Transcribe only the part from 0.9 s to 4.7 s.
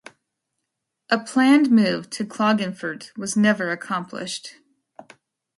A planned move to Klagenfurt was never accomplished.